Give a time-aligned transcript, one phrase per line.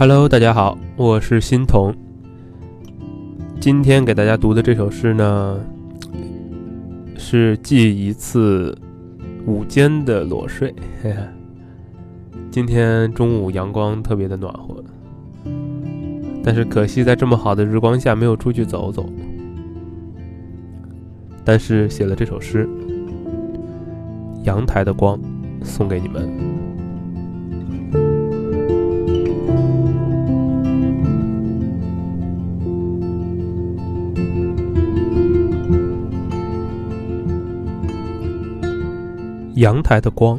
[0.00, 1.92] Hello，大家好，我是欣桐。
[3.58, 5.58] 今天给大家读的这首诗呢，
[7.16, 8.78] 是记一次
[9.44, 10.72] 午间的裸睡。
[12.48, 14.84] 今天中午阳光特别的暖和，
[16.44, 19.04] 但是可惜在这么好的日光下没有出去走走。
[21.44, 22.68] 但是写了这首诗，
[24.44, 25.18] 《阳台的光》，
[25.64, 26.47] 送给你们。
[39.58, 40.38] 阳台的光，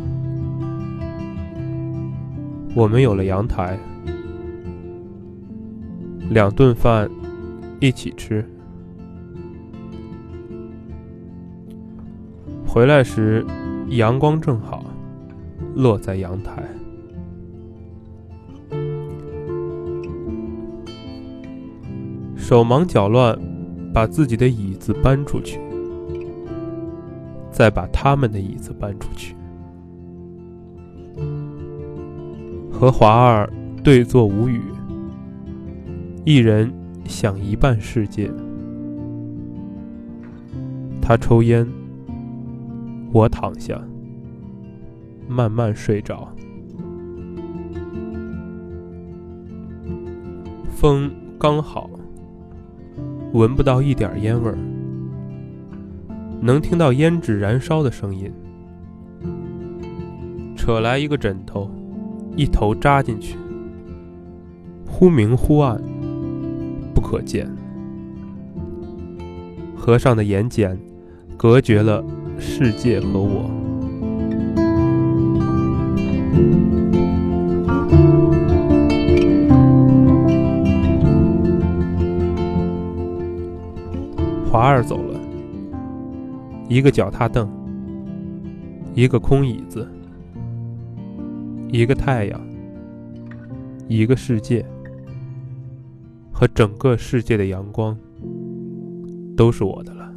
[2.73, 3.77] 我们有了阳台，
[6.29, 7.09] 两顿饭
[7.81, 8.45] 一起吃。
[12.65, 13.45] 回来时，
[13.89, 14.85] 阳光正好
[15.75, 16.63] 落在阳台，
[22.37, 23.37] 手忙脚乱，
[23.93, 25.59] 把自己的椅子搬出去。
[27.51, 29.35] 再把他们的椅子搬出去，
[32.71, 33.51] 和华儿
[33.83, 34.61] 对坐无语，
[36.25, 36.71] 一人
[37.05, 38.31] 想一半世界。
[41.01, 41.67] 他抽烟，
[43.11, 43.81] 我躺下，
[45.27, 46.27] 慢慢睡着。
[50.69, 51.89] 风刚好，
[53.33, 54.57] 闻不到一点烟味儿。
[56.41, 58.31] 能听到胭脂燃烧的声音，
[60.55, 61.69] 扯来一个枕头，
[62.35, 63.37] 一头扎进去，
[64.85, 65.81] 忽明忽暗，
[66.93, 67.47] 不可见。
[69.75, 70.77] 合上的眼睑，
[71.35, 72.03] 隔绝了
[72.37, 73.49] 世界和我。
[84.51, 85.08] 华儿走了。
[86.69, 87.49] 一个脚踏凳，
[88.93, 89.87] 一个空椅子，
[91.71, 92.39] 一个太阳，
[93.87, 94.63] 一个世界，
[96.31, 97.97] 和整个世界的阳光，
[99.35, 100.13] 都是我的了。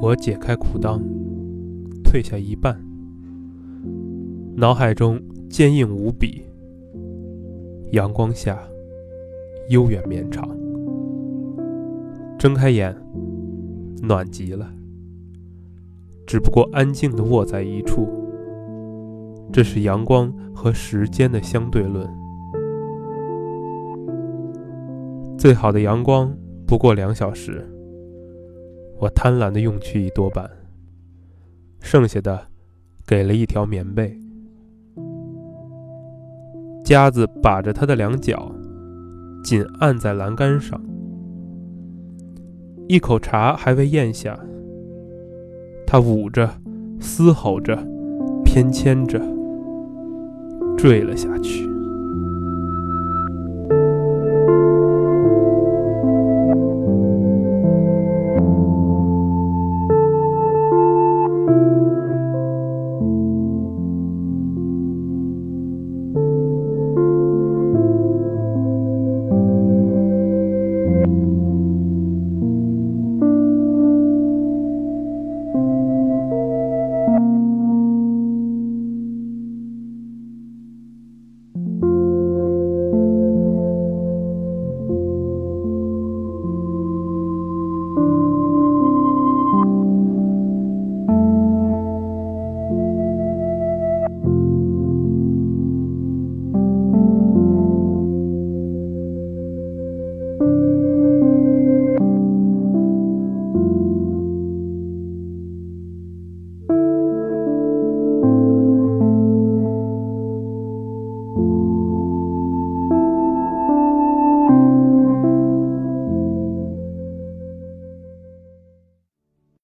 [0.00, 1.00] 我解开裤裆，
[2.04, 2.80] 褪下一半，
[4.54, 5.20] 脑海中
[5.50, 6.44] 坚硬无比。
[7.90, 8.56] 阳光下。
[9.68, 10.48] 悠远绵长，
[12.38, 12.94] 睁开眼，
[14.02, 14.70] 暖极了。
[16.26, 18.08] 只不过安静地卧在一处，
[19.52, 22.08] 这是阳光和时间的相对论。
[25.38, 26.32] 最好的阳光
[26.66, 27.66] 不过两小时，
[28.98, 30.48] 我贪婪地用去一多半，
[31.80, 32.48] 剩下的
[33.06, 34.18] 给了一条棉被。
[36.84, 38.52] 夹子把着他的两脚。
[39.42, 40.80] 紧按在栏杆上，
[42.88, 44.38] 一口茶还未咽下，
[45.86, 46.48] 他捂着，
[47.00, 47.76] 嘶吼着，
[48.44, 49.20] 偏牵着，
[50.76, 51.71] 坠了下去。